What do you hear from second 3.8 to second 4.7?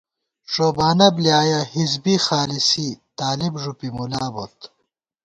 مُلابوت